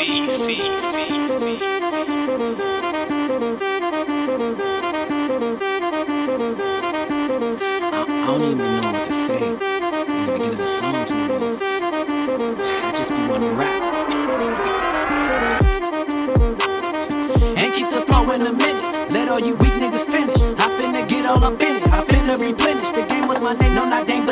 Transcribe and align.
I, 0.00 0.06
don't 8.24 8.42
even 8.42 8.56
know 8.56 8.92
what 8.92 9.04
to 9.04 9.12
say 9.12 9.46
in 9.46 9.58
the 9.58 10.32
beginning 10.32 10.48
of 10.48 10.56
the 10.56 10.66
songs 10.66 11.10
no. 11.12 11.60
I 12.82 12.92
just 12.96 13.10
be 13.10 13.26
wanting 13.28 13.50
to 13.50 13.56
rap. 13.56 13.82
And 17.58 17.74
keep 17.74 17.88
the 17.90 18.00
flow 18.00 18.30
in 18.32 18.40
a 18.40 18.52
minute. 18.52 19.12
Let 19.12 19.28
all 19.28 19.38
you 19.38 19.54
weak 19.56 19.74
niggas 19.74 20.06
finish. 20.06 20.40
I 20.40 20.68
finna 20.80 21.06
get 21.06 21.26
all 21.26 21.44
up 21.44 21.62
in 21.62 21.76
it. 21.76 21.88
I 21.92 22.02
finna 22.04 22.38
replenish. 22.40 22.90
The 22.92 23.02
game 23.02 23.28
was 23.28 23.42
my 23.42 23.52
name, 23.52 23.74
no 23.74 23.89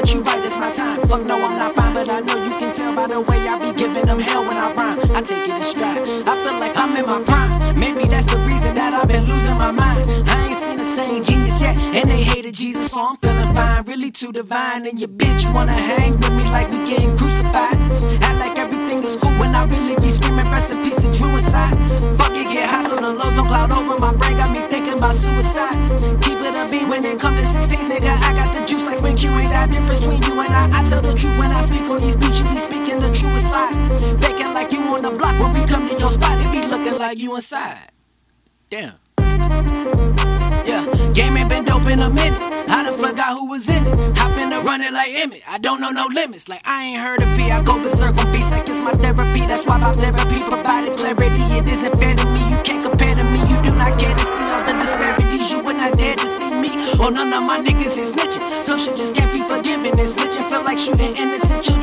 but 0.08 0.14
you 0.14 0.22
right, 0.22 0.44
it's 0.44 0.58
my 0.58 0.70
time. 0.70 1.02
Fuck 1.02 1.24
no, 1.24 1.36
I'm 1.36 1.52
not 1.52 1.74
fine, 1.74 1.92
but 1.92 2.08
I 2.08 2.20
know 2.20 2.36
you 2.42 2.56
can 2.56 2.72
tell 2.72 2.94
by 2.94 3.06
the 3.06 3.20
way 3.20 3.36
I 3.48 3.58
be 3.58 3.76
giving 3.76 4.04
them 4.04 4.18
hell 4.18 4.42
when 4.42 4.56
I 4.56 4.72
rhyme. 4.72 4.98
I 5.14 5.20
take 5.20 5.44
it 5.44 5.54
in 5.54 5.62
stride. 5.62 6.02
I 6.24 6.32
feel 6.44 6.58
like 6.60 6.76
I'm 6.76 6.96
in 6.96 7.04
my 7.04 7.20
prime. 7.20 7.76
Maybe 7.76 8.08
that's 8.08 8.26
the 8.26 8.38
reason 8.48 8.74
that 8.74 8.94
I've 8.94 9.08
been 9.08 9.24
losing 9.24 9.58
my 9.58 9.70
mind. 9.70 10.06
I 10.28 10.48
ain't 10.48 10.56
seen 10.56 10.76
the 10.78 10.84
same 10.84 11.22
genius 11.22 11.60
yet, 11.60 11.76
and 11.80 12.08
they 12.08 12.22
hated 12.22 12.54
Jesus, 12.54 12.90
so 12.90 13.04
I'm 13.04 13.16
feeling 13.16 13.52
fine. 13.54 13.84
Really 13.84 14.10
too 14.10 14.32
divine, 14.32 14.86
and 14.86 14.98
your 14.98 15.08
bitch 15.08 15.52
wanna 15.52 15.76
hang 15.76 16.16
with 16.16 16.32
me 16.32 16.44
like 16.56 16.70
we 16.70 16.78
getting 16.88 17.14
crucified. 17.16 17.76
Act 18.24 18.38
like 18.38 18.58
everything 18.58 19.04
is 19.04 19.16
cool 19.16 19.32
when 19.36 19.54
I 19.54 19.64
really 19.64 19.96
be 19.96 20.08
screaming 20.08 20.48
recipes 20.48 20.96
to 21.04 21.12
Drew 21.12 21.36
inside. 21.36 21.76
Fuck 22.16 22.32
it, 22.32 22.48
get 22.48 22.64
high 22.64 22.84
so 22.84 22.96
the 22.96 23.12
lows 23.12 23.34
don't 23.36 23.46
cloud 23.46 23.72
over 23.72 24.00
my 24.00 24.16
brain. 24.16 24.36
Got 24.38 24.52
me 24.52 24.60
thinking 24.72 24.96
about 24.96 25.14
suicide. 25.14 25.76
Keep 26.24 26.40
it 26.48 26.56
a 26.56 26.64
beat 26.72 26.88
when 26.88 27.04
it 27.04 27.20
come 27.20 27.36
to 27.36 27.44
16, 27.44 27.92
nigga. 27.92 28.12
I 28.24 28.27
the 33.48 33.52
lies. 33.52 34.24
Faking 34.24 34.54
like 34.54 34.72
you 34.72 34.82
on 34.82 35.02
the 35.02 35.10
block 35.10 35.38
when 35.38 35.52
we 35.54 35.66
come 35.66 35.88
to 35.88 35.94
your 35.96 36.10
spot, 36.10 36.38
it 36.40 36.50
be 36.50 36.66
looking 36.66 36.98
like 36.98 37.18
you 37.18 37.34
inside. 37.34 37.90
Damn. 38.70 38.94
Yeah, 40.68 40.84
game 41.14 41.36
ain't 41.36 41.48
been 41.48 41.64
dope 41.64 41.86
in 41.86 42.00
a 42.00 42.10
minute. 42.10 42.42
I 42.68 42.84
done 42.84 42.92
forgot 42.92 43.32
who 43.32 43.48
was 43.48 43.68
in 43.68 43.86
it. 43.86 43.96
I 44.20 44.28
finna 44.36 44.62
run 44.62 44.82
it 44.82 44.92
like 44.92 45.10
Emmett. 45.14 45.42
I 45.48 45.58
don't 45.58 45.80
know 45.80 45.90
no 45.90 46.06
limits. 46.12 46.48
Like 46.48 46.60
I 46.64 46.84
ain't 46.84 47.00
heard 47.00 47.22
a 47.22 47.26
P. 47.36 47.50
I 47.50 47.62
go 47.62 47.80
berserk 47.80 48.18
on 48.18 48.30
beats 48.32 48.50
like 48.50 48.68
it's 48.68 48.84
my 48.84 48.92
therapy. 48.92 49.40
That's 49.40 49.64
why 49.64 49.78
my 49.78 49.92
therapy 49.92 50.42
provided 50.42 50.92
clarity. 50.92 51.40
It 51.56 51.64
isn't 51.70 51.96
fair 51.96 52.14
to 52.14 52.24
me. 52.26 52.42
You 52.52 52.58
can't 52.62 52.82
compare 52.84 53.14
to 53.16 53.24
me. 53.24 53.40
You 53.48 53.56
do 53.64 53.72
not 53.76 53.96
care 53.98 54.12
to 54.12 54.24
see 54.24 54.48
all 54.52 54.64
the 54.68 54.74
disparities. 54.76 55.50
You 55.50 55.60
would 55.60 55.76
not 55.76 55.96
dare 55.96 56.16
to 56.16 56.26
see 56.26 56.50
me. 56.52 56.68
Oh, 57.00 57.08
none 57.08 57.32
of 57.32 57.46
my 57.46 57.58
niggas 57.58 57.96
is 57.96 58.12
snitching. 58.14 58.44
Some 58.44 58.78
shit 58.78 58.96
just 58.96 59.16
can't 59.16 59.32
be 59.32 59.42
forgiven. 59.42 59.96
And 59.96 60.08
snitching 60.08 60.44
feel 60.50 60.62
like 60.64 60.76
shooting 60.76 61.16
innocent 61.16 61.62
children 61.62 61.77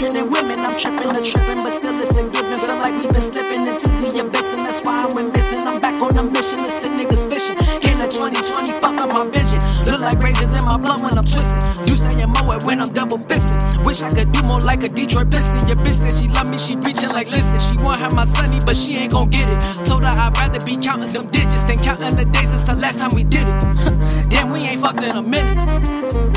Look 9.86 10.02
like 10.02 10.20
raisins 10.20 10.56
in 10.56 10.66
my 10.66 10.78
blood 10.78 11.02
when 11.02 11.18
I'm 11.18 11.26
twisting. 11.26 11.86
You 11.88 11.96
mow 12.28 12.52
it 12.52 12.64
when 12.64 12.82
I'm 12.82 12.92
double 12.94 13.18
fisting. 13.18 13.86
Wish 13.86 14.02
I 14.04 14.10
could 14.10 14.32
do 14.32 14.42
more 14.44 14.60
like 14.60 14.84
a 14.84 14.90
Detroit 14.90 15.30
Piston. 15.30 15.68
Your 15.68 15.78
bitch 15.78 16.02
said 16.02 16.14
she 16.14 16.28
love 16.30 16.48
me, 16.48 16.58
she 16.58 16.76
preaching 16.76 17.10
like 17.10 17.28
listen. 17.30 17.60
She 17.60 17.78
want 17.84 18.00
have 18.00 18.14
my 18.14 18.26
sonny, 18.26 18.60
but 18.66 18.76
she 18.76 18.98
ain't 18.98 19.12
gon' 19.12 19.30
get 19.30 19.48
it. 19.48 19.60
Told 19.86 20.04
her 20.04 20.10
I'd 20.10 20.36
rather 20.38 20.64
be 20.66 20.78
counting 20.78 21.08
some 21.08 21.28
digits 21.28 21.64
than 21.64 21.78
counting 21.80 22.16
the 22.16 22.26
days 22.26 22.50
since 22.50 22.64
the 22.64 22.76
last 22.76 23.00
time 23.00 23.14
we 23.14 23.24
did 23.24 23.48
it. 23.48 23.60
Damn, 24.30 24.52
we 24.52 24.60
ain't 24.62 24.82
fucked 24.82 25.04
in 25.04 25.16
a 25.16 25.22
minute. 25.22 26.35